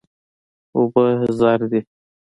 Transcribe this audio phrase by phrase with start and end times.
[0.75, 1.05] اوبه
[1.39, 1.79] زر دي.